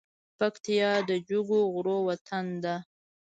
[0.39, 2.75] پکتیا د جګو غرو وطن ده.